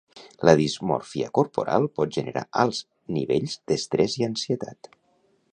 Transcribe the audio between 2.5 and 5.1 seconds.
alts nivells d'estrès i ansietat.